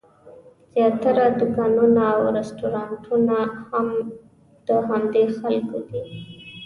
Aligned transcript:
زیاتره 0.73 1.25
دوکانونه 1.39 2.01
او 2.17 2.21
رسټورانټونه 2.37 3.35
هم 3.69 3.87
د 4.67 4.69
همدې 4.87 5.23
خلکو 5.39 5.77
دي. 5.89 6.01